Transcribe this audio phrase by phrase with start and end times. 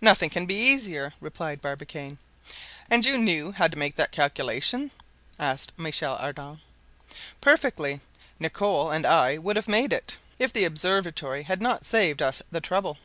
[0.00, 2.18] "Nothing can be easier," replied Barbicane.
[2.90, 4.90] "And you knew how to make that calculation?"
[5.38, 6.60] asked Michel Ardan.
[7.40, 8.00] "Perfectly.
[8.40, 12.60] Nicholl and I would have made it, if the observatory had not saved us the
[12.60, 12.98] trouble."